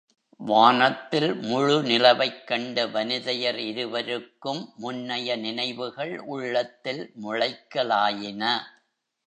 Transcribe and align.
வானத்தில் 0.39 1.27
முழுநிலவைக்கண்ட 1.41 2.85
வனிதையர் 2.91 3.59
இருவர்க்கும் 3.65 4.73
முன்னைய 4.77 5.37
நினைவுகள் 5.37 6.19
உள்ளத்தில் 6.19 7.11
முளைக்கலாயின. 7.23 8.43